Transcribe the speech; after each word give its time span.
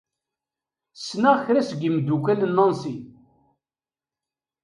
Ssneɣ 0.99 1.35
kra 1.45 1.61
seg 1.69 1.79
yimeddukal 1.83 2.39
n 2.45 2.51
Nancy. 2.55 2.95